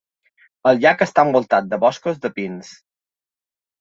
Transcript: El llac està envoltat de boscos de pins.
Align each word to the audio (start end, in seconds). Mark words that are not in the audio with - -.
El 0.69 0.79
llac 0.85 1.03
està 1.07 1.25
envoltat 1.29 1.69
de 1.75 1.81
boscos 1.85 2.21
de 2.25 2.35
pins. 2.39 2.73